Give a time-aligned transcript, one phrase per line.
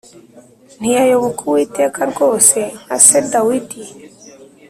[0.79, 3.81] ntiyayoboka Uwiteka rwose nka se Dawidi